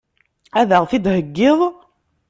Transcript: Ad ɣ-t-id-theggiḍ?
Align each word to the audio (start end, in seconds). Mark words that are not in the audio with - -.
Ad 0.59 0.69
ɣ-t-id-theggiḍ? 0.81 1.59